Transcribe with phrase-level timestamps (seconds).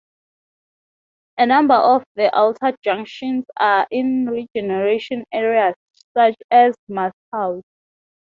[1.37, 5.75] A number of the altered junctions are in regeneration areas,
[6.17, 7.61] such as Masshouse.